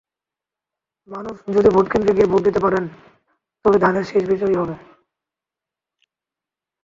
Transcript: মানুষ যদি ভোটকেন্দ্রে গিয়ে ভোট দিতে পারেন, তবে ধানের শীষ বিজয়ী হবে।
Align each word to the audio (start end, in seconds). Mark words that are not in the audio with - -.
মানুষ 1.09 1.35
যদি 1.55 1.69
ভোটকেন্দ্রে 1.69 2.13
গিয়ে 2.13 2.31
ভোট 2.31 2.41
দিতে 2.43 2.59
পারেন, 2.59 2.83
তবে 3.65 3.77
ধানের 3.79 4.05
শীষ 4.09 4.23
বিজয়ী 4.23 4.55
হবে। 4.55 4.75